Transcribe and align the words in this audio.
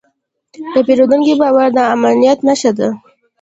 د 0.73 0.75
پیرودونکي 0.85 1.33
باور 1.41 1.69
د 1.75 1.79
امانت 1.93 2.39
نښه 2.47 2.71
ده. 2.77 2.89